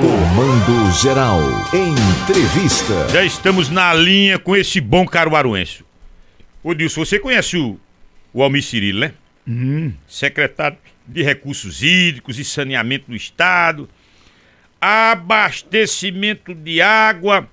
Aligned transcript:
Comando 0.00 0.90
Geral. 1.00 1.40
Entrevista. 1.72 3.08
Já 3.10 3.24
estamos 3.24 3.68
na 3.68 3.94
linha 3.94 4.40
com 4.40 4.56
esse 4.56 4.80
bom 4.80 5.06
caruaruense. 5.06 5.84
Ô 6.64 6.74
Dilson, 6.74 7.04
você 7.04 7.20
conhece 7.20 7.56
o, 7.56 7.78
o 8.32 8.42
Almir 8.42 8.64
Cirilo, 8.64 8.98
né? 9.00 9.14
Secretário 10.08 10.78
de 11.06 11.22
Recursos 11.22 11.80
Hídricos 11.80 12.40
e 12.40 12.44
Saneamento 12.44 13.08
do 13.08 13.14
Estado. 13.14 13.88
Abastecimento 14.80 16.54
de 16.54 16.82
água. 16.82 17.48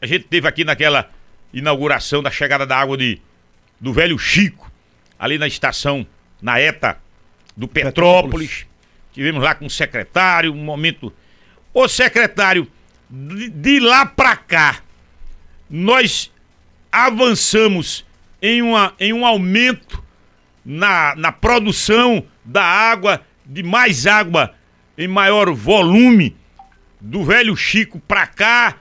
A 0.00 0.06
gente 0.06 0.24
teve 0.24 0.48
aqui 0.48 0.64
naquela 0.64 1.10
inauguração 1.52 2.22
da 2.22 2.30
chegada 2.30 2.64
da 2.64 2.78
água 2.78 2.96
de, 2.96 3.20
do 3.78 3.92
velho 3.92 4.18
Chico, 4.18 4.72
ali 5.18 5.36
na 5.36 5.46
estação, 5.46 6.06
na 6.40 6.58
ETA 6.58 6.96
do 7.54 7.68
Petrópolis. 7.68 8.64
Tivemos 9.12 9.42
lá 9.42 9.54
com 9.54 9.66
o 9.66 9.70
secretário, 9.70 10.54
um 10.54 10.64
momento. 10.64 11.12
Ô 11.74 11.88
secretário, 11.88 12.68
de, 13.08 13.48
de 13.48 13.80
lá 13.80 14.04
pra 14.06 14.36
cá, 14.36 14.80
nós 15.68 16.30
avançamos 16.90 18.04
em, 18.40 18.60
uma, 18.60 18.94
em 19.00 19.12
um 19.12 19.24
aumento 19.24 20.02
na, 20.64 21.14
na 21.16 21.32
produção 21.32 22.24
da 22.44 22.62
água, 22.62 23.22
de 23.44 23.62
mais 23.62 24.06
água 24.06 24.54
em 24.98 25.08
maior 25.08 25.52
volume, 25.52 26.36
do 27.00 27.24
velho 27.24 27.56
Chico 27.56 27.98
pra 28.00 28.26
cá. 28.26 28.76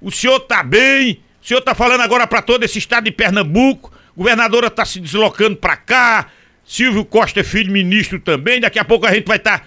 O 0.00 0.10
senhor 0.10 0.38
tá 0.40 0.62
bem? 0.62 1.22
O 1.42 1.46
senhor 1.46 1.60
tá 1.60 1.74
falando 1.74 2.00
agora 2.00 2.26
pra 2.26 2.42
todo 2.42 2.64
esse 2.64 2.78
estado 2.78 3.04
de 3.04 3.12
Pernambuco. 3.12 3.92
Governadora 4.16 4.70
tá 4.70 4.84
se 4.84 5.00
deslocando 5.00 5.56
pra 5.56 5.76
cá. 5.76 6.26
Silvio 6.64 7.04
Costa 7.04 7.40
é 7.40 7.44
filho 7.44 7.72
ministro 7.72 8.20
também. 8.20 8.60
Daqui 8.60 8.78
a 8.78 8.84
pouco 8.84 9.06
a 9.06 9.12
gente 9.12 9.26
vai 9.26 9.36
estar 9.36 9.66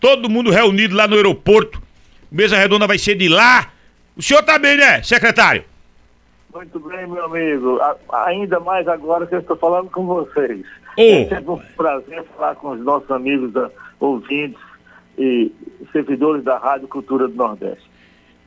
todo 0.00 0.28
mundo 0.28 0.50
reunido 0.50 0.94
lá 0.94 1.06
no 1.06 1.16
aeroporto. 1.16 1.82
Mesa 2.30 2.56
redonda 2.56 2.86
vai 2.86 2.98
ser 2.98 3.14
de 3.14 3.28
lá. 3.28 3.72
O 4.16 4.22
senhor 4.22 4.42
tá 4.42 4.58
bem, 4.58 4.76
né, 4.76 5.02
secretário? 5.02 5.64
Muito 6.52 6.80
bem, 6.80 7.06
meu 7.06 7.24
amigo. 7.24 7.78
A- 7.80 8.26
ainda 8.26 8.58
mais 8.60 8.86
agora 8.88 9.26
que 9.26 9.34
eu 9.34 9.40
estou 9.40 9.56
falando 9.56 9.90
com 9.90 10.06
vocês. 10.06 10.64
É 10.96 11.26
sempre 11.28 11.50
um 11.50 11.58
prazer 11.76 12.24
falar 12.36 12.54
com 12.56 12.70
os 12.70 12.80
nossos 12.80 13.10
amigos 13.10 13.52
da- 13.52 13.70
ouvintes 14.00 14.60
e 15.16 15.52
servidores 15.92 16.42
da 16.44 16.58
Rádio 16.58 16.88
Cultura 16.88 17.28
do 17.28 17.34
Nordeste. 17.34 17.84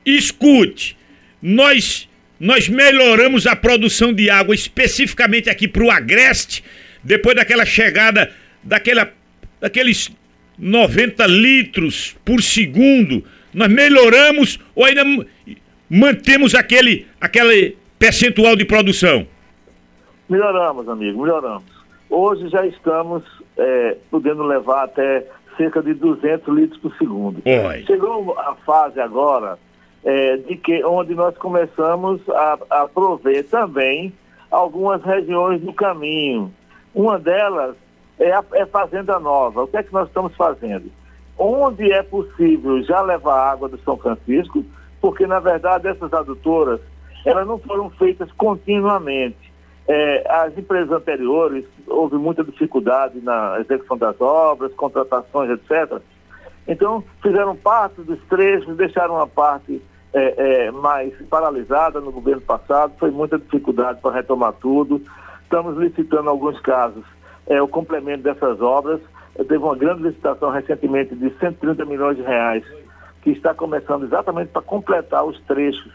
Escute, 0.05 0.97
nós 1.41 2.07
nós 2.39 2.67
melhoramos 2.67 3.45
a 3.45 3.55
produção 3.55 4.11
de 4.11 4.27
água 4.27 4.55
especificamente 4.55 5.47
aqui 5.47 5.67
para 5.67 5.83
o 5.83 5.91
Agreste, 5.91 6.63
depois 7.03 7.35
daquela 7.35 7.65
chegada 7.65 8.31
daquela 8.63 9.11
daqueles 9.59 10.09
90 10.57 11.25
litros 11.27 12.15
por 12.25 12.41
segundo. 12.41 13.23
Nós 13.53 13.67
melhoramos 13.67 14.59
ou 14.75 14.85
ainda 14.85 15.03
mantemos 15.89 16.55
aquele 16.55 17.05
aquele 17.19 17.77
percentual 17.99 18.55
de 18.55 18.65
produção? 18.65 19.27
Melhoramos, 20.29 20.87
amigo, 20.87 21.21
melhoramos. 21.21 21.69
Hoje 22.09 22.47
já 22.49 22.65
estamos 22.65 23.23
eh, 23.57 23.97
podendo 24.09 24.43
levar 24.43 24.85
até 24.85 25.25
cerca 25.57 25.81
de 25.81 25.93
200 25.93 26.55
litros 26.55 26.79
por 26.79 26.95
segundo. 26.97 27.41
Oi. 27.45 27.83
Chegou 27.85 28.37
a 28.39 28.55
fase 28.65 28.99
agora 28.99 29.59
eh, 30.03 30.37
de 30.37 30.55
que 30.55 30.83
onde 30.83 31.13
nós 31.13 31.37
começamos 31.37 32.21
a, 32.29 32.57
a 32.69 32.87
prover 32.87 33.45
também 33.47 34.13
algumas 34.49 35.03
regiões 35.03 35.61
do 35.61 35.73
caminho. 35.73 36.51
Uma 36.93 37.19
delas 37.19 37.75
é 38.19 38.31
a 38.31 38.43
é 38.53 38.65
Fazenda 38.65 39.19
Nova. 39.19 39.63
O 39.63 39.67
que 39.67 39.77
é 39.77 39.83
que 39.83 39.93
nós 39.93 40.07
estamos 40.07 40.35
fazendo? 40.35 40.91
Onde 41.43 41.91
é 41.91 42.03
possível 42.03 42.83
já 42.83 43.01
levar 43.01 43.51
água 43.51 43.67
do 43.67 43.79
São 43.79 43.97
Francisco, 43.97 44.63
porque 45.01 45.25
na 45.25 45.39
verdade 45.39 45.87
essas 45.87 46.13
adutoras 46.13 46.79
elas 47.25 47.47
não 47.47 47.57
foram 47.57 47.89
feitas 47.89 48.31
continuamente. 48.33 49.51
É, 49.87 50.31
as 50.31 50.55
empresas 50.55 50.91
anteriores 50.91 51.65
houve 51.87 52.15
muita 52.15 52.43
dificuldade 52.43 53.19
na 53.21 53.59
execução 53.59 53.97
das 53.97 54.21
obras, 54.21 54.71
contratações, 54.75 55.49
etc. 55.49 55.99
Então, 56.67 57.03
fizeram 57.23 57.55
parte 57.55 58.01
dos 58.01 58.19
trechos, 58.29 58.77
deixaram 58.77 59.15
uma 59.15 59.27
parte 59.27 59.81
é, 60.13 60.65
é, 60.67 60.71
mais 60.71 61.11
paralisada 61.27 61.99
no 61.99 62.11
governo 62.11 62.41
passado, 62.41 62.93
foi 62.99 63.09
muita 63.09 63.39
dificuldade 63.39 63.99
para 63.99 64.13
retomar 64.13 64.53
tudo. 64.53 65.01
Estamos 65.41 65.75
licitando, 65.75 66.29
alguns 66.29 66.59
casos, 66.59 67.03
é, 67.47 67.61
o 67.61 67.67
complemento 67.67 68.23
dessas 68.23 68.61
obras. 68.61 68.99
Teve 69.35 69.57
uma 69.57 69.75
grande 69.75 70.03
licitação 70.03 70.49
recentemente 70.49 71.15
de 71.15 71.29
130 71.39 71.85
milhões 71.85 72.17
de 72.17 72.23
reais, 72.23 72.63
que 73.21 73.31
está 73.31 73.53
começando 73.53 74.03
exatamente 74.03 74.49
para 74.49 74.61
completar 74.61 75.23
os 75.25 75.39
trechos 75.41 75.91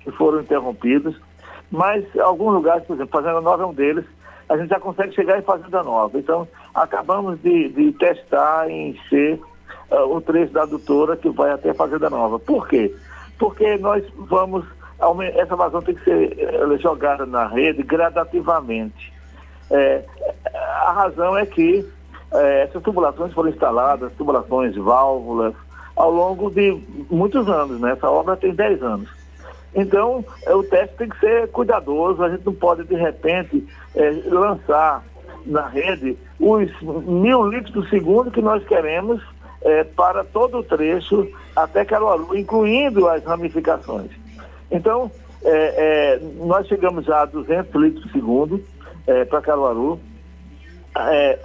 que 0.00 0.10
foram 0.12 0.40
interrompidos. 0.40 1.16
Mas 1.70 2.04
alguns 2.18 2.54
lugares, 2.54 2.84
por 2.84 2.94
exemplo, 2.94 3.12
Fazenda 3.12 3.40
Nova 3.40 3.64
é 3.64 3.66
um 3.66 3.74
deles, 3.74 4.04
a 4.48 4.56
gente 4.56 4.68
já 4.68 4.78
consegue 4.78 5.14
chegar 5.14 5.38
em 5.38 5.42
Fazenda 5.42 5.82
Nova. 5.82 6.18
Então, 6.18 6.46
acabamos 6.74 7.40
de, 7.42 7.68
de 7.70 7.92
testar 7.92 8.70
e 8.70 8.90
encher 8.90 9.40
ah, 9.90 10.04
o 10.04 10.20
trecho 10.20 10.52
da 10.52 10.62
adutora 10.62 11.16
que 11.16 11.28
vai 11.28 11.50
até 11.50 11.74
Fazenda 11.74 12.08
Nova. 12.08 12.38
Por 12.38 12.68
quê? 12.68 12.94
Porque 13.38 13.76
nós 13.78 14.04
vamos. 14.16 14.64
Essa 15.34 15.54
vazão 15.54 15.82
tem 15.82 15.94
que 15.94 16.04
ser 16.04 16.38
eh, 16.38 16.78
jogada 16.78 17.26
na 17.26 17.46
rede 17.46 17.82
gradativamente. 17.82 19.12
É, 19.70 20.02
a 20.82 20.92
razão 20.92 21.36
é 21.36 21.46
que 21.46 21.86
eh, 22.32 22.62
essas 22.64 22.82
tubulações 22.82 23.32
foram 23.32 23.50
instaladas, 23.50 24.12
tubulações, 24.14 24.76
válvulas, 24.76 25.54
ao 25.96 26.10
longo 26.10 26.50
de 26.50 26.78
muitos 27.10 27.48
anos, 27.48 27.80
né? 27.80 27.92
Essa 27.92 28.10
obra 28.10 28.36
tem 28.36 28.54
10 28.54 28.82
anos. 28.82 29.08
Então, 29.74 30.24
eh, 30.44 30.54
o 30.54 30.62
teste 30.62 30.96
tem 30.96 31.08
que 31.08 31.18
ser 31.20 31.48
cuidadoso, 31.48 32.22
a 32.22 32.30
gente 32.30 32.44
não 32.44 32.54
pode, 32.54 32.84
de 32.84 32.94
repente, 32.94 33.66
eh, 33.94 34.22
lançar 34.26 35.02
na 35.44 35.66
rede 35.68 36.18
os 36.40 36.70
mil 36.82 37.46
litros 37.48 37.72
por 37.72 37.88
segundo 37.88 38.30
que 38.30 38.42
nós 38.42 38.64
queremos 38.64 39.22
eh, 39.62 39.84
para 39.84 40.24
todo 40.24 40.58
o 40.58 40.62
trecho 40.62 41.28
até 41.54 41.84
Caruaru, 41.84 42.36
incluindo 42.36 43.08
as 43.08 43.24
ramificações. 43.24 44.10
Então, 44.70 45.10
eh, 45.44 46.20
nós 46.38 46.66
chegamos 46.66 47.04
já 47.04 47.22
a 47.22 47.26
200 47.26 47.74
litros 47.80 48.02
por 48.04 48.12
segundo 48.12 48.64
para 49.30 49.40
Caruaru. 49.40 50.00
É, 50.98 51.38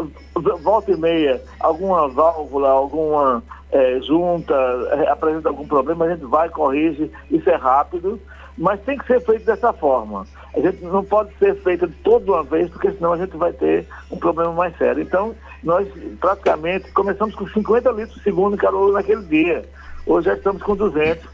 volta 0.61 0.91
e 0.91 0.97
meia, 0.97 1.41
alguma 1.59 2.07
válvula, 2.07 2.69
alguma 2.69 3.43
é, 3.71 3.99
junta 4.01 4.53
é, 4.53 5.09
apresenta 5.09 5.49
algum 5.49 5.67
problema, 5.67 6.05
a 6.05 6.09
gente 6.09 6.25
vai, 6.25 6.49
corrige, 6.49 7.11
isso 7.29 7.49
é 7.49 7.55
rápido, 7.55 8.19
mas 8.57 8.81
tem 8.81 8.97
que 8.97 9.07
ser 9.07 9.19
feito 9.21 9.45
dessa 9.45 9.73
forma. 9.73 10.25
A 10.55 10.59
gente 10.59 10.83
não 10.83 11.03
pode 11.03 11.33
ser 11.37 11.55
feito 11.63 11.87
de 11.87 11.95
toda 11.95 12.31
uma 12.31 12.43
vez, 12.43 12.69
porque 12.69 12.91
senão 12.91 13.13
a 13.13 13.17
gente 13.17 13.35
vai 13.37 13.53
ter 13.53 13.87
um 14.09 14.17
problema 14.17 14.51
mais 14.51 14.77
sério. 14.77 15.01
Então, 15.01 15.33
nós 15.63 15.87
praticamente 16.19 16.91
começamos 16.91 17.33
com 17.35 17.47
50 17.47 17.89
litros 17.91 18.15
por 18.15 18.23
segundo 18.23 18.53
em 18.55 18.57
Caruaru 18.57 18.93
naquele 18.93 19.23
dia. 19.23 19.63
Hoje 20.05 20.27
já 20.27 20.33
estamos 20.35 20.61
com 20.63 20.75
200. 20.75 21.25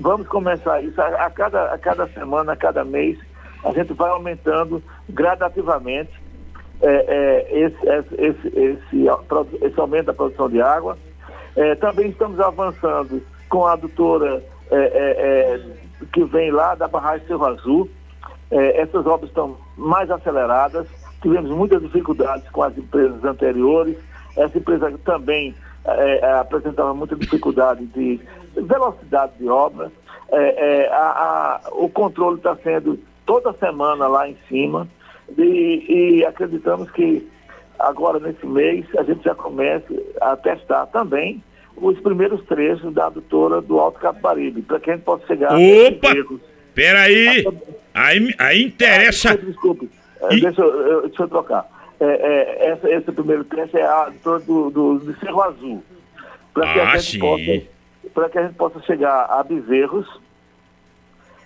Vamos 0.00 0.28
começar 0.28 0.82
isso 0.82 1.00
a, 1.00 1.26
a 1.26 1.30
cada, 1.30 1.74
a 1.74 1.78
cada 1.78 2.06
semana, 2.08 2.52
a 2.52 2.56
cada 2.56 2.84
mês, 2.84 3.18
a 3.64 3.72
gente 3.72 3.92
vai 3.92 4.10
aumentando 4.10 4.82
gradativamente 5.08 6.12
é, 6.82 7.04
é, 7.48 7.58
esse, 7.60 7.88
esse, 7.88 8.46
esse, 8.56 9.06
esse, 9.64 9.80
aumento 9.80 10.06
da 10.06 10.14
produção 10.14 10.48
de 10.48 10.60
água. 10.62 10.96
É, 11.56 11.74
também 11.74 12.08
estamos 12.08 12.40
avançando 12.40 13.22
com 13.48 13.66
a 13.66 13.72
adutora 13.72 14.42
é, 14.70 14.76
é, 14.76 14.80
é, 15.54 15.60
que 16.12 16.24
vem 16.24 16.50
lá 16.50 16.74
da 16.74 16.88
barragem 16.88 17.26
Cerro 17.26 17.44
Azul. 17.46 17.90
Essas 18.50 19.06
obras 19.06 19.30
estão 19.30 19.56
mais 19.76 20.10
aceleradas. 20.10 20.86
Tivemos 21.22 21.50
muitas 21.52 21.80
dificuldades 21.82 22.48
com 22.50 22.64
as 22.64 22.76
empresas 22.76 23.22
anteriores. 23.24 23.96
Essa 24.36 24.58
empresa 24.58 24.92
também 25.04 25.54
apresentava 26.40 26.92
muita 26.92 27.14
dificuldade 27.14 27.86
de 27.86 28.20
velocidade 28.56 29.34
de 29.38 29.48
obra. 29.48 29.92
A- 30.90 31.60
a- 31.62 31.70
o 31.74 31.88
controle 31.88 32.38
está 32.38 32.56
sendo 32.56 32.98
toda 33.24 33.52
semana 33.52 34.08
lá 34.08 34.28
em 34.28 34.36
cima. 34.48 34.88
E, 35.38 36.18
e 36.18 36.24
acreditamos 36.24 36.90
que 36.90 37.26
agora 37.78 38.18
nesse 38.18 38.44
mês 38.46 38.84
a 38.98 39.02
gente 39.02 39.24
já 39.24 39.34
comece 39.34 39.98
a 40.20 40.36
testar 40.36 40.86
também 40.86 41.42
os 41.76 41.98
primeiros 42.00 42.44
trechos 42.46 42.92
da 42.92 43.06
adutora 43.06 43.60
do 43.60 43.78
Alto 43.78 43.98
Capibaribe, 44.00 44.60
para 44.62 44.80
que 44.80 44.90
a 44.90 44.94
gente 44.96 45.04
possa 45.04 45.26
chegar 45.26 45.52
Opa! 45.54 46.08
Bezerros. 46.08 46.40
Peraí, 46.74 47.44
aí, 47.94 48.34
aí 48.38 48.62
interessa. 48.64 49.30
Ah, 49.32 49.36
desculpe, 49.36 49.86
desculpe. 49.86 49.90
É, 50.22 50.34
E- 50.34 50.40
deixa, 50.40 50.60
eu, 50.62 51.02
deixa 51.08 51.22
eu 51.22 51.28
trocar. 51.28 51.66
É, 51.98 52.04
é, 52.06 52.70
essa- 52.70 52.90
esse 52.90 53.12
primeiro 53.12 53.44
teste 53.44 53.76
é 53.76 53.84
a 53.84 54.02
adutora 54.04 54.40
do, 54.40 54.70
do, 54.70 54.98
do 54.98 55.18
Cerro 55.20 55.42
Azul. 55.42 55.82
Para 56.54 56.72
que, 56.72 56.80
Ah, 56.80 56.92
a 56.92 56.96
gente 56.98 57.18
possa- 57.18 57.62
pra 58.14 58.28
que 58.28 58.38
a 58.38 58.42
gente 58.42 58.54
possa 58.56 58.80
chegar 58.82 59.24
a 59.26 59.42
Bezerros 59.42 60.06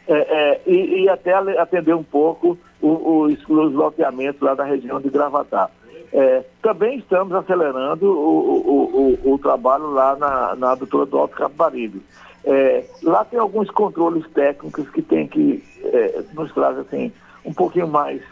é, 0.07 0.13
é, 0.15 0.61
e, 0.67 1.03
e 1.05 1.09
até 1.09 1.33
atender 1.35 1.95
um 1.95 2.03
pouco 2.03 2.59
os, 2.85 3.49
os 3.49 3.73
loteamentos 3.73 4.41
lá 4.41 4.55
da 4.55 4.65
região 4.65 5.01
de 5.01 5.09
Gravatá. 5.09 5.71
É, 6.13 6.45
também 6.63 6.99
estamos 6.99 7.35
acelerando 7.35 8.07
o, 8.07 8.61
o, 8.61 9.21
o, 9.25 9.35
o, 9.35 9.39
trabalho 9.39 9.91
lá 9.91 10.15
na, 10.15 10.55
na 10.55 10.73
adutora 10.73 11.07
do 11.07 11.19
Alto 11.19 11.35
Capibaribe. 11.35 12.01
É, 12.45 12.85
lá 13.03 13.25
tem 13.25 13.39
alguns 13.39 13.71
controles 13.71 14.25
técnicos 14.33 14.89
que 14.91 15.03
tem 15.03 15.27
que 15.27 15.65
é, 15.83 16.23
nos 16.35 16.53
traz 16.53 16.79
assim, 16.79 17.11
um 17.45 17.53
pouquinho 17.53 17.89
mais 17.89 18.23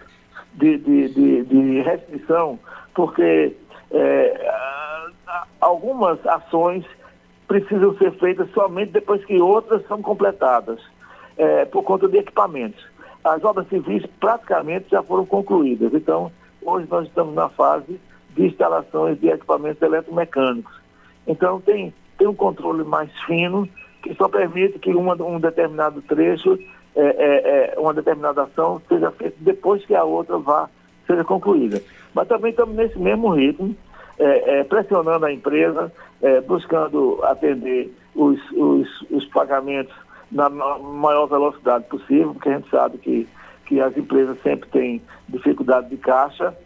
de, 0.55 0.79
de, 0.79 1.09
de, 1.09 1.45
de 1.45 1.81
restrição, 1.81 2.59
porque 2.95 3.57
é, 3.91 4.55
algumas 5.61 6.25
ações 6.27 6.85
precisam 7.49 7.97
ser 7.97 8.13
feitas 8.13 8.49
somente 8.53 8.93
depois 8.93 9.25
que 9.25 9.41
outras 9.41 9.85
são 9.87 10.01
completadas, 10.01 10.79
é, 11.37 11.65
por 11.65 11.83
conta 11.83 12.07
de 12.07 12.19
equipamentos. 12.19 12.93
As 13.25 13.43
obras 13.45 13.69
civis 13.69 14.05
praticamente 14.19 14.87
já 14.91 15.03
foram 15.03 15.25
concluídas, 15.25 15.93
então 15.95 16.31
hoje 16.61 16.87
nós 16.91 17.07
estamos 17.07 17.35
na 17.35 17.49
fase 17.49 18.01
de 18.35 18.47
instalações 18.47 19.21
de 19.21 19.29
equipamentos 19.29 19.81
eletromecânicos. 19.83 20.73
Então 21.27 21.61
tem, 21.61 21.95
tem 22.19 22.27
um 22.27 22.35
controle 22.35 22.83
mais 22.85 23.11
fino 23.23 23.69
que 24.03 24.15
só 24.15 24.29
permite 24.29 24.79
que 24.79 24.93
uma, 24.93 25.15
um 25.23 25.39
determinado 25.39 26.03
trecho, 26.03 26.59
é, 26.97 27.01
é, 27.01 27.75
é, 27.75 27.79
uma 27.79 27.95
determinada 27.95 28.43
ação 28.43 28.83
seja 28.89 29.11
feita 29.13 29.37
depois 29.41 29.85
que 29.87 29.95
a 29.95 30.05
outra 30.05 30.37
vá 30.39 30.69
seja 31.07 31.25
concluída. 31.25 31.81
Mas 32.13 32.29
também 32.29 32.51
estamos 32.51 32.75
nesse 32.75 32.99
mesmo 32.99 33.31
ritmo, 33.31 33.75
é, 34.19 34.59
é, 34.59 34.65
pressionando 34.65 35.25
a 35.25 35.33
empresa, 35.33 35.93
é, 36.21 36.41
buscando 36.41 37.21
atender 37.23 37.93
os, 38.15 38.39
os, 38.53 39.03
os 39.11 39.25
pagamentos 39.27 39.95
na 40.33 40.49
maior 40.49 41.27
velocidade 41.27 41.85
possível, 41.85 42.33
porque 42.33 42.49
a 42.49 42.57
gente 42.57 42.71
sabe 42.71 42.99
que, 42.99 43.29
que 43.67 43.81
as 43.81 43.97
empresas 43.97 44.37
sempre 44.43 44.69
têm 44.71 45.03
dificuldade 45.29 45.91
de 45.91 45.97
caixa, 45.99 46.57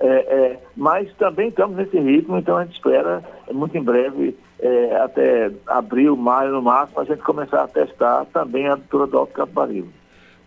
é, 0.00 0.06
é, 0.06 0.58
mas 0.76 1.12
também 1.14 1.48
estamos 1.48 1.76
nesse 1.76 1.98
ritmo, 1.98 2.38
então 2.38 2.56
a 2.56 2.64
gente 2.64 2.74
espera 2.74 3.22
muito 3.52 3.76
em 3.76 3.82
breve 3.82 4.36
é, 4.60 4.96
até 4.96 5.50
abril, 5.66 6.16
maio 6.16 6.52
no 6.52 6.62
máximo, 6.62 7.00
a 7.00 7.04
gente 7.04 7.22
começar 7.22 7.64
a 7.64 7.68
testar 7.68 8.24
também 8.26 8.68
a 8.68 8.74
adutora 8.74 9.06
do 9.08 9.18
Alto 9.18 9.32
Capibaribe. 9.32 9.90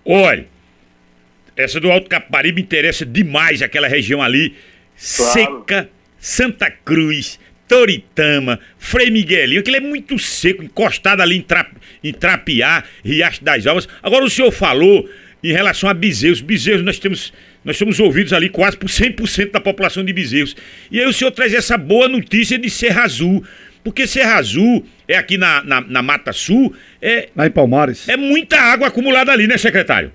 Olha, 0.05 0.47
essa 1.55 1.79
do 1.79 1.91
Alto 1.91 2.09
Capibaribe 2.09 2.61
interessa 2.61 3.05
demais 3.05 3.61
aquela 3.61 3.87
região 3.87 4.21
ali, 4.21 4.55
claro. 5.17 5.31
seca, 5.33 5.89
Santa 6.17 6.71
Cruz, 6.71 7.37
Toritama, 7.71 8.59
Frei 8.77 9.09
Miguelinho, 9.09 9.61
aquilo 9.61 9.77
é 9.77 9.79
muito 9.79 10.19
seco, 10.19 10.61
encostado 10.61 11.21
ali 11.21 11.37
em, 11.37 11.41
tra, 11.41 11.65
em 12.03 12.11
Trapiá, 12.11 12.83
Riacho 13.01 13.41
das 13.41 13.65
Almas. 13.65 13.87
Agora 14.03 14.25
o 14.25 14.29
senhor 14.29 14.51
falou 14.51 15.07
em 15.41 15.53
relação 15.53 15.89
a 15.89 15.93
Bezerros. 15.93 16.41
Bezerros 16.41 16.83
nós 16.83 16.99
temos, 16.99 17.31
nós 17.63 17.77
somos 17.77 17.97
ouvidos 17.97 18.33
ali 18.33 18.49
quase 18.49 18.75
por 18.75 18.89
100% 18.89 19.51
da 19.51 19.61
população 19.61 20.03
de 20.03 20.11
Bezerros. 20.11 20.53
E 20.91 20.99
aí 20.99 21.05
o 21.05 21.13
senhor 21.13 21.31
traz 21.31 21.53
essa 21.53 21.77
boa 21.77 22.09
notícia 22.09 22.57
de 22.57 22.69
Serra 22.69 23.03
Azul. 23.03 23.41
Porque 23.85 24.05
Serra 24.05 24.35
Azul 24.35 24.85
é 25.07 25.15
aqui 25.15 25.37
na, 25.37 25.63
na, 25.63 25.79
na, 25.79 26.01
Mata 26.01 26.33
Sul. 26.33 26.75
É, 27.01 27.29
Lá 27.33 27.47
em 27.47 27.51
Palmares. 27.51 28.09
É 28.09 28.17
muita 28.17 28.59
água 28.59 28.87
acumulada 28.89 29.31
ali, 29.31 29.47
né, 29.47 29.57
secretário? 29.57 30.11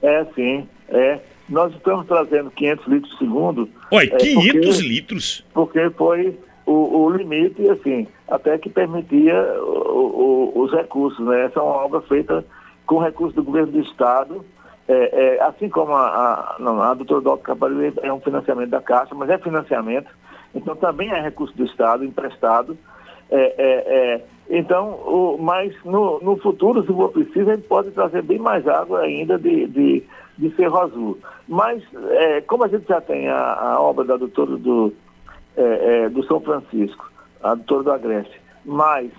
É, 0.00 0.24
sim. 0.36 0.64
É. 0.88 1.18
Nós 1.48 1.74
estamos 1.74 2.06
trazendo 2.06 2.52
500 2.52 2.86
litros 2.86 3.12
por 3.14 3.18
segundo. 3.18 3.68
Olha, 3.90 4.06
é, 4.06 4.16
500 4.16 4.52
porque, 4.52 4.88
litros? 4.88 5.46
Porque 5.52 5.90
foi 5.98 6.38
o, 6.70 7.04
o, 7.04 7.10
limite, 7.10 7.68
assim, 7.68 8.06
até 8.28 8.56
que 8.56 8.70
permitia 8.70 9.34
o, 9.60 10.52
o, 10.54 10.60
os 10.62 10.72
recursos, 10.72 11.24
né? 11.26 11.46
Essa 11.46 11.58
é 11.58 11.62
uma 11.62 11.84
obra 11.84 12.00
feita 12.02 12.44
com 12.86 12.98
recursos 12.98 13.34
do 13.34 13.42
governo 13.42 13.72
do 13.72 13.80
Estado. 13.80 14.44
É, 14.86 15.36
é, 15.36 15.42
assim 15.42 15.68
como 15.68 15.92
a, 15.92 16.56
a, 16.58 16.90
a 16.90 16.94
doutora 16.94 17.20
Doutor 17.20 17.38
Cabarelli 17.42 17.92
é 18.02 18.12
um 18.12 18.20
financiamento 18.20 18.70
da 18.70 18.80
Caixa, 18.80 19.14
mas 19.14 19.30
é 19.30 19.38
financiamento, 19.38 20.10
então 20.52 20.74
também 20.74 21.10
é 21.10 21.20
recurso 21.20 21.56
do 21.56 21.64
Estado 21.64 22.04
emprestado. 22.04 22.78
É, 23.30 23.54
é, 23.56 24.14
é, 24.14 24.24
então, 24.48 24.90
o, 24.90 25.38
mas 25.40 25.72
no, 25.84 26.20
no, 26.20 26.36
futuro, 26.38 26.82
se 26.82 26.92
for 26.92 27.10
preciso, 27.10 27.50
a 27.50 27.54
gente 27.56 27.68
pode 27.68 27.90
trazer 27.90 28.22
bem 28.22 28.38
mais 28.38 28.66
água 28.66 29.00
ainda 29.00 29.38
de, 29.38 29.66
de, 29.66 30.02
de 30.38 30.56
Cerro 30.56 30.78
Azul. 30.78 31.18
Mas, 31.48 31.82
é, 32.10 32.40
como 32.42 32.64
a 32.64 32.68
gente 32.68 32.88
já 32.88 33.00
tem 33.00 33.28
a, 33.28 33.54
a 33.54 33.80
obra 33.80 34.04
da 34.04 34.16
doutora 34.16 34.56
do, 34.56 34.92
é, 35.56 36.08
do 36.08 36.24
São 36.24 36.40
Francisco, 36.40 37.10
a 37.42 37.54
doutora 37.54 37.82
do 37.82 37.92
Agreste, 37.92 38.40
mais 38.64 39.10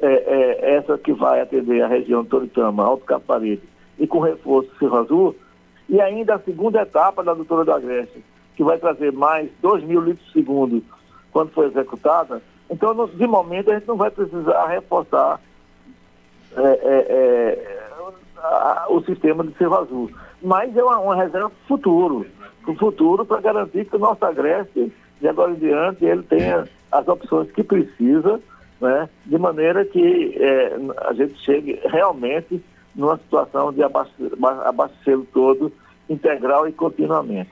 essa 0.00 0.96
que 0.96 1.12
vai 1.12 1.42
atender 1.42 1.82
a 1.82 1.86
região 1.86 2.24
Toritama, 2.24 2.84
Alto 2.84 3.04
Caparibe, 3.04 3.62
e 3.98 4.06
com 4.06 4.20
reforço 4.20 4.70
Cerro 4.78 4.96
Azul, 4.96 5.36
e 5.90 6.00
ainda 6.00 6.36
a 6.36 6.38
segunda 6.38 6.80
etapa 6.80 7.22
da 7.22 7.34
doutora 7.34 7.66
do 7.66 7.72
Agreste, 7.72 8.24
que 8.56 8.64
vai 8.64 8.78
trazer 8.78 9.12
mais 9.12 9.50
2 9.60 9.84
mil 9.84 10.00
litros 10.00 10.24
por 10.26 10.32
segundo 10.32 10.82
quando 11.30 11.50
for 11.50 11.66
executada, 11.66 12.40
então, 12.70 12.94
no, 12.94 13.08
de 13.08 13.26
momento, 13.26 13.70
a 13.70 13.74
gente 13.74 13.88
não 13.88 13.96
vai 13.96 14.10
precisar 14.10 14.66
reforçar 14.66 15.40
é, 16.56 16.62
é, 16.62 17.06
é, 17.08 17.88
a, 18.36 18.86
o 18.88 19.02
sistema 19.02 19.44
de 19.44 19.52
Cerro 19.54 19.74
Azul. 19.74 20.10
Mas 20.40 20.74
é 20.76 20.82
uma, 20.82 20.98
uma 20.98 21.16
reserva 21.16 21.50
futuro, 21.66 22.24
para 22.62 22.70
o 22.70 22.76
futuro, 22.76 23.26
para 23.26 23.40
garantir 23.40 23.86
que 23.86 23.96
o 23.96 23.98
nosso 23.98 24.24
agreste, 24.24 24.92
de 25.20 25.28
agora 25.28 25.52
em 25.52 25.56
diante, 25.56 26.04
ele 26.04 26.22
tenha 26.22 26.64
as 26.90 27.06
opções 27.08 27.50
que 27.52 27.62
precisa, 27.62 28.40
né, 28.80 29.08
de 29.26 29.38
maneira 29.38 29.84
que 29.84 30.34
é, 30.36 30.76
a 31.06 31.12
gente 31.12 31.38
chegue 31.44 31.78
realmente 31.84 32.60
numa 32.94 33.16
situação 33.18 33.72
de 33.72 33.82
abastecê-lo 33.82 35.26
todo 35.32 35.72
integral 36.08 36.66
e 36.68 36.72
continuamente. 36.72 37.50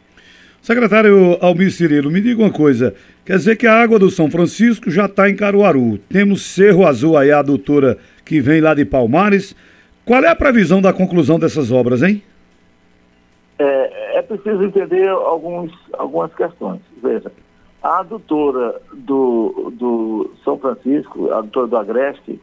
Secretário 0.60 1.38
Almir 1.40 1.70
Cirilo, 1.70 2.10
me 2.10 2.20
diga 2.20 2.42
uma 2.42 2.52
coisa. 2.52 2.94
Quer 3.24 3.36
dizer 3.36 3.56
que 3.56 3.66
a 3.66 3.80
água 3.80 3.98
do 3.98 4.10
São 4.10 4.30
Francisco 4.30 4.90
já 4.90 5.06
está 5.06 5.30
em 5.30 5.36
Caruaru. 5.36 5.98
Temos 6.08 6.42
Cerro 6.42 6.86
Azul 6.86 7.16
aí, 7.16 7.30
a 7.30 7.38
adutora 7.38 7.96
que 8.24 8.40
vem 8.40 8.60
lá 8.60 8.74
de 8.74 8.84
Palmares. 8.84 9.54
Qual 10.04 10.22
é 10.22 10.28
a 10.28 10.36
previsão 10.36 10.82
da 10.82 10.92
conclusão 10.92 11.38
dessas 11.38 11.70
obras, 11.70 12.02
hein? 12.02 12.22
É, 13.58 14.18
é 14.18 14.22
preciso 14.22 14.64
entender 14.64 15.08
alguns, 15.08 15.72
algumas 15.92 16.34
questões. 16.34 16.80
Veja, 17.02 17.30
a 17.82 18.00
adutora 18.00 18.80
do, 18.92 19.72
do 19.72 20.30
São 20.44 20.58
Francisco, 20.58 21.30
a 21.30 21.38
adutora 21.38 21.66
do 21.66 21.76
Agreste, 21.76 22.40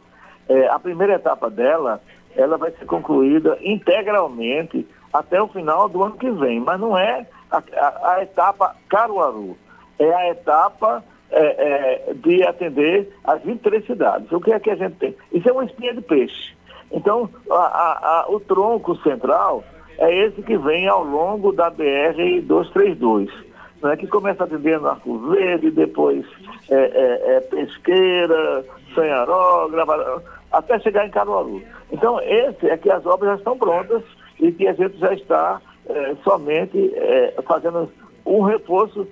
é, 0.48 0.68
a 0.68 0.78
primeira 0.78 1.14
etapa 1.14 1.50
dela, 1.50 2.00
ela 2.34 2.56
vai 2.56 2.70
ser 2.72 2.86
concluída 2.86 3.58
integralmente 3.62 4.86
até 5.12 5.40
o 5.40 5.48
final 5.48 5.88
do 5.88 6.02
ano 6.02 6.16
que 6.16 6.30
vem, 6.30 6.60
mas 6.60 6.80
não 6.80 6.96
é 6.96 7.26
a, 7.50 7.58
a, 7.58 8.12
a 8.14 8.22
etapa 8.22 8.76
Caruaru, 8.88 9.56
é 9.98 10.12
a 10.12 10.30
etapa 10.30 11.04
é, 11.30 12.08
é, 12.10 12.14
de 12.14 12.42
atender 12.44 13.12
as 13.24 13.42
23 13.42 13.84
cidades. 13.86 14.30
O 14.30 14.40
que 14.40 14.52
é 14.52 14.60
que 14.60 14.70
a 14.70 14.76
gente 14.76 14.96
tem? 14.96 15.16
Isso 15.32 15.48
é 15.48 15.52
uma 15.52 15.64
espinha 15.64 15.94
de 15.94 16.00
peixe. 16.00 16.54
Então, 16.92 17.28
a, 17.50 18.26
o 18.28 18.38
tronco 18.38 18.96
central 19.02 19.64
é 19.98 20.26
esse 20.26 20.40
que 20.42 20.56
vem 20.56 20.86
ao 20.86 21.02
longo 21.02 21.52
da 21.52 21.70
BR-232, 21.70 23.28
né, 23.82 23.96
que 23.96 24.06
começa 24.06 24.44
atendendo 24.44 24.88
Arco 24.88 25.18
Verde, 25.30 25.70
depois 25.70 26.24
é, 26.70 26.74
é, 26.74 27.36
é 27.36 27.40
Pesqueira, 27.40 28.64
Sanharó, 28.94 29.70
até 30.52 30.78
chegar 30.80 31.06
em 31.06 31.10
Caruaru. 31.10 31.62
Então, 31.92 32.20
esse 32.20 32.68
é 32.68 32.76
que 32.76 32.90
as 32.90 33.04
obras 33.04 33.32
já 33.32 33.36
estão 33.36 33.58
prontas 33.58 34.02
e 34.40 34.50
que 34.52 34.66
a 34.66 34.72
gente 34.72 34.98
já 34.98 35.12
está 35.12 35.60
é, 35.88 36.16
somente 36.24 36.92
é, 36.94 37.34
fazendo 37.46 37.88
um 38.24 38.42
reforço 38.42 39.06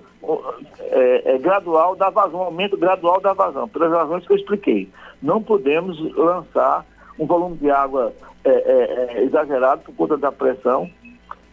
é, 0.79 1.35
é, 1.35 1.37
gradual 1.37 1.95
da 1.95 2.09
vazão, 2.09 2.39
um 2.39 2.43
aumento 2.43 2.75
gradual 2.77 3.21
da 3.21 3.33
vazão, 3.33 3.67
pelas 3.69 3.91
razões 3.91 4.25
que 4.25 4.33
eu 4.33 4.37
expliquei. 4.37 4.89
Não 5.21 5.41
podemos 5.41 5.97
lançar 6.15 6.85
um 7.17 7.25
volume 7.25 7.55
de 7.57 7.71
água 7.71 8.13
é, 8.43 9.23
exagerado 9.23 9.83
por 9.83 9.95
conta 9.95 10.17
da 10.17 10.31
pressão 10.31 10.89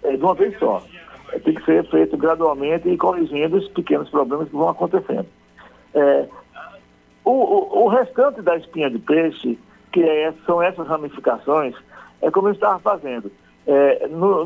de 0.03 0.17
uma 0.17 0.35
vez 0.35 0.59
só. 0.59 0.83
Tem 1.41 1.55
que 1.55 1.65
ser 1.65 1.89
feito 1.89 2.17
gradualmente 2.17 2.89
e 2.89 2.97
corrigindo 2.97 3.57
os 3.57 3.69
pequenos 3.69 4.09
problemas 4.11 4.49
que 4.49 4.57
vão 4.57 4.69
acontecendo. 4.69 5.27
O, 7.25 7.31
o, 7.31 7.85
o, 7.85 7.89
restante 7.89 8.43
da 8.43 8.57
espinha 8.57 8.91
de 8.91 8.99
peixe, 8.99 9.59
que 9.93 10.03
são 10.45 10.61
essas 10.61 10.87
ramificações, 10.87 11.75
é 12.21 12.31
como 12.31 12.49
eu 12.49 12.53
estava 12.53 12.79
fazendo 12.81 13.31
é, 13.67 14.09
no, 14.09 14.45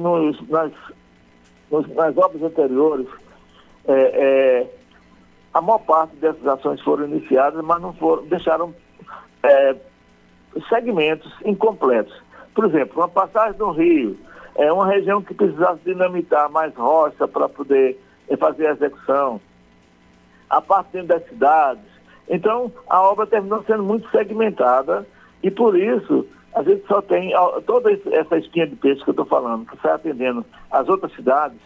nas, 0.48 0.74
nos, 1.70 1.88
nas 1.94 2.16
obras 2.16 2.42
anteriores, 2.42 3.06
é, 3.86 3.92
é, 3.92 4.66
a 5.54 5.60
maior 5.60 5.78
parte 5.78 6.16
dessas 6.16 6.46
ações 6.46 6.80
foram 6.82 7.06
iniciadas, 7.06 7.64
mas 7.64 7.80
não 7.80 7.92
foram, 7.94 8.26
deixaram 8.26 8.74
é, 9.42 9.76
segmentos 10.68 11.32
incompletos. 11.44 12.14
Por 12.54 12.66
exemplo, 12.66 13.00
uma 13.00 13.08
passagem 13.08 13.56
do 13.58 13.70
rio, 13.70 14.18
é 14.58 14.72
uma 14.72 14.86
região 14.86 15.22
que 15.22 15.34
precisasse 15.34 15.80
dinamitar 15.84 16.50
mais 16.50 16.74
rocha 16.74 17.28
para 17.28 17.48
poder 17.48 17.98
é, 18.28 18.36
fazer 18.36 18.66
a 18.66 18.72
execução, 18.72 19.40
a 20.48 20.60
parte 20.60 20.92
dentro 20.92 21.08
das 21.08 21.28
cidades. 21.28 21.84
Então, 22.28 22.72
a 22.88 23.02
obra 23.02 23.26
terminou 23.26 23.62
sendo 23.64 23.82
muito 23.82 24.10
segmentada 24.10 25.06
e, 25.42 25.50
por 25.50 25.78
isso, 25.78 26.26
a 26.54 26.62
gente 26.62 26.86
só 26.86 27.02
tem 27.02 27.32
toda 27.66 27.92
essa 28.12 28.38
espinha 28.38 28.66
de 28.66 28.76
peixe 28.76 29.02
que 29.04 29.10
eu 29.10 29.12
estou 29.12 29.26
falando, 29.26 29.66
que 29.66 29.74
está 29.76 29.94
atendendo 29.94 30.44
as 30.70 30.88
outras 30.88 31.12
cidades, 31.14 31.58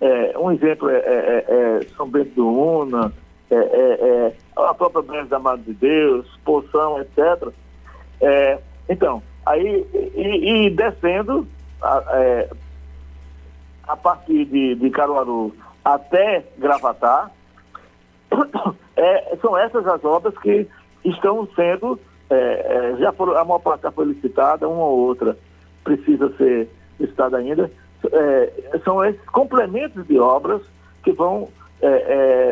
É, 0.00 0.38
um 0.38 0.52
exemplo 0.52 0.88
é, 0.88 0.96
é, 0.96 1.44
é, 1.48 1.80
São 1.96 2.08
Bento 2.08 2.30
do 2.36 2.46
Una, 2.46 3.12
a 4.56 4.74
própria 4.74 5.02
Bênção 5.02 5.26
da 5.26 5.38
Mãe 5.40 5.58
de 5.58 5.74
Deus, 5.74 6.24
Poção, 6.44 7.00
etc. 7.00 7.52
então, 8.88 9.20
aí, 9.44 9.84
e, 10.14 10.66
e 10.66 10.70
descendo 10.70 11.48
a, 11.82 12.46
a 13.88 13.96
partir 13.96 14.44
de, 14.46 14.74
de 14.74 14.90
Caruaru 14.90 15.54
até 15.84 16.44
Gravatar, 16.58 17.30
são 19.40 19.56
essas 19.56 19.86
as 19.86 20.04
obras 20.04 20.36
que 20.38 20.68
estão 21.04 21.48
sendo, 21.54 21.98
já 22.98 23.12
foram, 23.12 23.36
a 23.38 23.44
maior 23.44 23.60
parte 23.60 23.82
já 23.82 23.90
foi 23.90 24.06
licitada, 24.06 24.68
uma 24.68 24.84
ou 24.84 24.98
outra 24.98 25.36
precisa 25.84 26.30
ser 26.36 26.68
licitada 27.00 27.38
ainda, 27.38 27.70
é, 28.12 28.78
são 28.84 29.04
esses 29.04 29.24
complementos 29.26 30.06
de 30.06 30.18
obras 30.18 30.62
que 31.02 31.12
vão 31.12 31.48
é, 31.80 31.86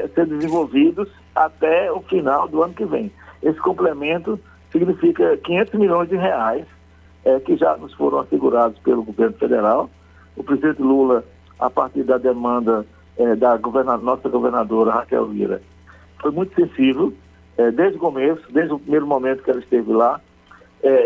é, 0.05 0.09
ser 0.15 0.27
desenvolvidos 0.27 1.09
até 1.35 1.91
o 1.93 2.01
final 2.01 2.49
do 2.49 2.63
ano 2.63 2.75
que 2.75 2.85
vem. 2.85 3.13
Esse 3.43 3.59
complemento 3.61 4.41
significa 4.73 5.37
500 5.39 5.75
milhões 5.75 6.09
de 6.09 6.17
reais 6.17 6.67
é, 7.27 7.41
que 7.41 7.57
já 7.57 7.77
nos 7.77 7.93
foram 7.95 8.21
assegurados 8.21 8.79
pelo 8.79 9.03
governo 9.03 9.37
federal. 9.37 9.91
O 10.37 10.45
presidente 10.45 10.81
Lula, 10.81 11.25
a 11.59 11.69
partir 11.69 12.05
da 12.05 12.19
demanda 12.19 12.87
é, 13.19 13.35
da 13.35 13.57
governadora, 13.57 14.05
nossa 14.05 14.29
governadora 14.29 14.93
Raquel 14.93 15.27
Vira, 15.27 15.61
foi 16.23 16.31
muito 16.31 16.55
sensível 16.55 17.13
é, 17.59 17.71
desde 17.73 17.97
o 17.97 18.01
começo, 18.01 18.41
desde 18.53 18.73
o 18.73 18.79
primeiro 18.79 19.07
momento 19.09 19.43
que 19.43 19.51
ela 19.51 19.59
esteve 19.59 19.93
lá. 19.93 20.21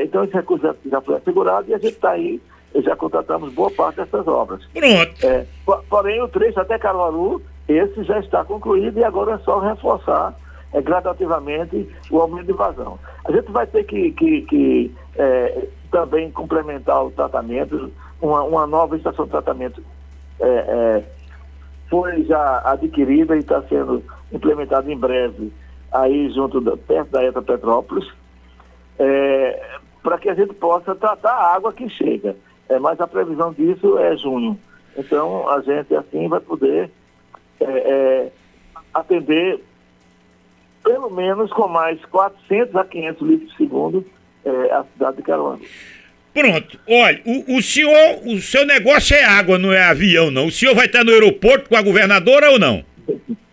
então 0.03 0.25
esse 0.25 0.35
recurso 0.35 0.67
já, 0.67 0.75
já 0.85 1.00
foi 1.00 1.17
assegurado 1.17 1.71
e 1.71 1.75
a 1.75 1.79
gente 1.79 1.95
está 1.95 2.11
aí 2.11 2.41
já 2.77 2.95
contratamos 2.95 3.53
boa 3.53 3.71
parte 3.71 3.97
dessas 3.97 4.27
obras. 4.29 4.65
Pronto. 4.67 5.27
É, 5.27 5.45
porém, 5.89 6.23
o 6.23 6.29
trecho 6.29 6.61
até 6.61 6.79
Caruaru, 6.79 7.43
esse 7.67 8.05
já 8.05 8.21
está 8.21 8.45
concluído 8.45 8.99
e 8.99 9.03
agora 9.03 9.35
é 9.35 9.39
só 9.39 9.59
reforçar 9.59 10.39
é, 10.73 10.81
gradativamente 10.81 11.89
o 12.11 12.21
aumento 12.21 12.47
de 12.47 12.53
vazão. 12.53 12.97
A 13.25 13.33
gente 13.33 13.50
vai 13.50 13.67
ter 13.67 13.83
que, 13.83 14.12
que, 14.12 14.43
que 14.43 14.95
é, 15.17 15.67
também 15.90 16.30
complementar 16.30 17.04
o 17.04 17.11
tratamento, 17.11 17.92
uma, 18.20 18.42
uma, 18.42 18.66
nova 18.66 18.97
estação 18.97 19.25
de 19.25 19.30
tratamento 19.30 19.82
é, 20.40 20.47
é 20.47 21.04
foi 21.88 22.23
já 22.23 22.62
adquirida 22.64 23.35
e 23.35 23.40
está 23.40 23.61
sendo 23.62 24.02
implementada 24.32 24.90
em 24.92 24.97
breve 24.97 25.52
aí 25.90 26.30
junto 26.30 26.61
da, 26.61 26.76
perto 26.76 27.11
da 27.11 27.25
ETA 27.25 27.42
Petrópolis, 27.42 28.09
é, 28.97 29.78
para 30.00 30.16
que 30.18 30.28
a 30.28 30.35
gente 30.35 30.54
possa 30.54 30.94
tratar 30.94 31.32
a 31.32 31.54
água 31.56 31.73
que 31.73 31.88
chega 31.88 32.37
é, 32.70 32.78
mas 32.78 33.00
a 33.00 33.06
previsão 33.06 33.52
disso 33.52 33.99
é 33.99 34.16
junho. 34.16 34.59
Então, 34.97 35.49
a 35.50 35.61
gente 35.61 35.94
assim 35.94 36.28
vai 36.28 36.40
poder 36.40 36.90
é, 37.59 37.64
é, 37.64 38.32
atender 38.94 39.61
pelo 40.82 41.11
menos 41.11 41.52
com 41.52 41.68
mais 41.68 42.02
400 42.06 42.75
a 42.76 42.85
500 42.85 43.28
litros 43.28 43.50
por 43.50 43.56
segundo 43.59 44.06
é, 44.44 44.73
a 44.73 44.85
cidade 44.92 45.16
de 45.18 45.23
Caruaru. 45.23 45.61
Pronto, 46.32 46.78
olha, 46.88 47.20
o, 47.25 47.56
o, 47.56 47.62
senhor, 47.62 48.20
o 48.25 48.40
seu 48.40 48.64
negócio 48.64 49.16
é 49.16 49.25
água, 49.25 49.59
não 49.59 49.73
é 49.73 49.82
avião, 49.82 50.30
não. 50.30 50.47
O 50.47 50.50
senhor 50.50 50.75
vai 50.75 50.87
estar 50.87 51.04
no 51.04 51.11
aeroporto 51.11 51.68
com 51.68 51.76
a 51.76 51.82
governadora 51.82 52.50
ou 52.50 52.59
não? 52.59 52.85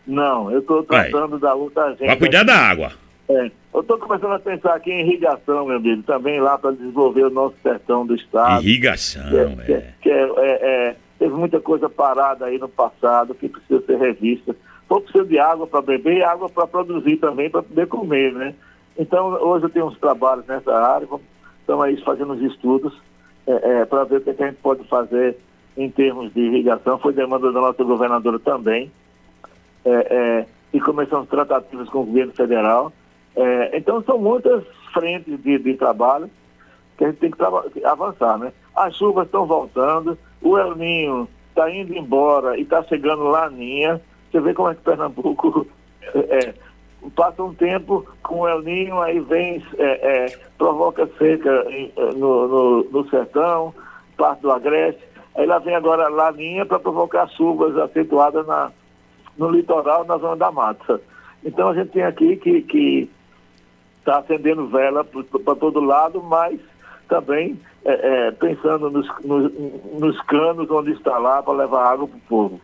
Não, 0.05 0.51
eu 0.51 0.59
estou 0.59 0.83
tratando 0.83 1.31
vai. 1.31 1.39
da 1.39 1.55
outra 1.55 1.89
gente. 1.91 2.05
Vai 2.05 2.15
cuidar 2.15 2.43
da 2.43 2.55
água. 2.55 2.91
É, 3.29 3.51
eu 3.73 3.81
estou 3.81 3.97
começando 3.97 4.31
a 4.31 4.39
pensar 4.39 4.75
aqui 4.75 4.91
em 4.91 5.01
irrigação, 5.01 5.65
meu 5.65 5.77
amigo, 5.77 6.01
também 6.03 6.39
lá 6.39 6.57
para 6.57 6.71
desenvolver 6.71 7.23
o 7.23 7.29
nosso 7.29 7.55
sertão 7.61 8.05
do 8.05 8.15
estado. 8.15 8.63
Irrigação, 8.63 9.23
que, 9.65 9.73
é. 9.73 9.93
Que, 10.01 10.09
é, 10.09 10.23
é, 10.23 10.59
é, 10.61 10.95
teve 11.19 11.33
muita 11.33 11.59
coisa 11.59 11.89
parada 11.89 12.45
aí 12.45 12.57
no 12.57 12.69
passado 12.69 13.35
que 13.35 13.49
precisa 13.49 13.81
ser 13.85 13.97
revista. 13.97 14.55
Pô, 14.87 15.01
precisa 15.01 15.25
de 15.25 15.37
água 15.37 15.67
para 15.67 15.81
beber 15.81 16.17
e 16.17 16.23
água 16.23 16.47
para 16.47 16.67
produzir 16.67 17.17
também, 17.17 17.49
para 17.49 17.61
poder 17.61 17.87
comer, 17.87 18.31
né? 18.33 18.55
Então, 18.97 19.27
hoje 19.27 19.65
eu 19.65 19.69
tenho 19.69 19.85
uns 19.87 19.97
trabalhos 19.99 20.45
nessa 20.47 20.73
área, 20.73 21.07
estamos 21.59 21.85
aí 21.85 22.01
fazendo 22.03 22.33
os 22.33 22.41
estudos 22.41 22.99
é, 23.45 23.81
é, 23.81 23.85
para 23.85 24.03
ver 24.05 24.17
o 24.17 24.21
que, 24.21 24.29
é 24.31 24.33
que 24.33 24.43
a 24.43 24.47
gente 24.47 24.57
pode 24.57 24.83
fazer 24.87 25.37
em 25.75 25.89
termos 25.89 26.33
de 26.33 26.41
irrigação. 26.41 26.97
Foi 26.97 27.13
demanda 27.13 27.51
da 27.51 27.61
nossa 27.61 27.83
governadora 27.83 28.39
também. 28.39 28.91
e 30.73 30.81
começamos 30.81 31.29
tratativas 31.29 31.87
com 31.89 31.99
o 31.99 32.05
governo 32.05 32.33
federal 32.33 32.91
é, 33.37 33.77
então 33.77 34.01
são 34.01 34.17
muitas 34.17 34.63
frentes 34.91 35.39
de, 35.43 35.59
de, 35.59 35.75
trabalho 35.75 36.27
que 36.97 37.05
a 37.05 37.09
gente 37.09 37.19
tem 37.19 37.29
que 37.29 37.85
avançar, 37.85 38.39
né? 38.39 38.51
As 38.75 38.95
chuvas 38.95 39.27
estão 39.27 39.45
voltando, 39.45 40.17
o 40.41 40.57
El 40.57 40.75
Ninho 40.75 41.29
está 41.49 41.69
indo 41.69 41.93
embora 41.93 42.57
e 42.57 42.63
está 42.63 42.81
chegando 42.83 43.25
Laninha. 43.25 44.01
Você 44.31 44.41
vê 44.41 44.55
como 44.55 44.69
é 44.69 44.75
que 44.75 44.81
Pernambuco 44.81 45.67
é, 46.01 46.55
passa 47.09 47.43
um 47.43 47.53
tempo 47.53 48.05
com 48.23 48.41
o 48.41 48.47
El 48.47 48.61
Ninho, 48.61 49.01
aí 49.01 49.19
vem, 49.19 49.63
é, 49.77 50.25
é 50.25 50.39
provoca 50.57 51.07
seca 51.17 51.65
em, 51.69 51.91
é, 51.95 52.13
no, 52.13 52.47
no, 52.47 52.83
no, 52.85 53.09
sertão, 53.09 53.73
parte 54.17 54.41
do 54.41 54.51
Agreste. 54.51 55.01
Aí 55.35 55.45
lá 55.45 55.59
vem 55.59 55.75
agora 55.75 56.09
Laninha 56.09 56.65
para 56.65 56.79
provocar 56.79 57.27
chuvas 57.29 57.77
acentuadas 57.77 58.45
na, 58.47 58.71
no 59.37 59.49
litoral, 59.49 60.03
na 60.05 60.17
zona 60.17 60.35
da 60.35 60.51
mata. 60.51 60.99
Então 61.43 61.69
a 61.69 61.75
gente 61.75 61.91
tem 61.91 62.03
aqui 62.03 62.35
que, 62.37 62.61
que 62.63 63.09
está 63.99 64.19
acendendo 64.19 64.67
vela 64.67 65.03
para 65.03 65.55
todo 65.55 65.79
lado, 65.79 66.23
mas 66.23 66.59
também 67.07 67.59
é, 67.85 68.27
é, 68.27 68.31
pensando 68.31 68.89
nos, 68.89 69.07
nos, 69.23 69.51
nos 69.99 70.21
canos 70.23 70.69
onde 70.69 70.91
está 70.91 71.17
lá 71.17 71.41
para 71.43 71.53
levar 71.53 71.91
água 71.91 72.07
para 72.07 72.17
o 72.17 72.21
povo. 72.21 72.61